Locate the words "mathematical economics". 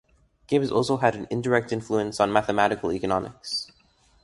2.33-3.71